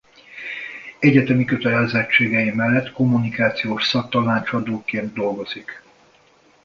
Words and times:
Egyetemi 0.99 1.45
kötelezettségei 1.45 2.51
mellett 2.51 2.91
kommunikációs 2.91 3.85
szaktanácsadóként 3.87 5.13
dolgozik. 5.13 5.81